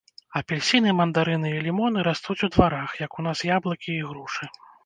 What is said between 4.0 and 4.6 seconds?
грушы.